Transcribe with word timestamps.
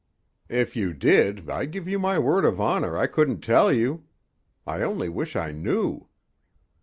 "If 0.49 0.75
you 0.75 0.95
did, 0.95 1.47
I 1.47 1.65
give 1.65 1.87
you 1.87 1.99
my 1.99 2.17
word 2.17 2.43
of 2.43 2.59
honor 2.59 2.97
I 2.97 3.05
couldn't 3.05 3.41
tell 3.41 3.71
you. 3.71 4.05
I 4.65 4.81
only 4.81 5.09
wish 5.09 5.35
I 5.35 5.51
knew!" 5.51 6.07